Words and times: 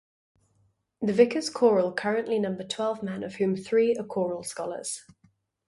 The 1.03 1.13
Vicars 1.13 1.51
Choral 1.51 1.93
currently 1.93 2.39
number 2.39 2.63
twelve 2.63 3.03
men, 3.03 3.21
of 3.23 3.35
whom 3.35 3.55
three 3.55 3.95
are 3.97 4.03
choral 4.03 4.41
scholars. 4.41 5.05